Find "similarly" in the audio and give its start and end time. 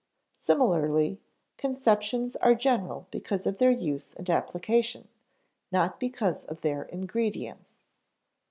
0.39-1.21